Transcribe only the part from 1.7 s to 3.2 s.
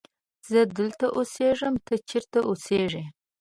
ته چیرت اوسیږی